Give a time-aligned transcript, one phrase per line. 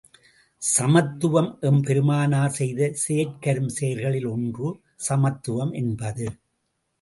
[0.61, 4.69] சமத்துவம் எம்பெருமானார் செய்த செயற்கரும் செயல்களில் ஒன்று
[5.07, 6.27] சமத்துவம் என்பது.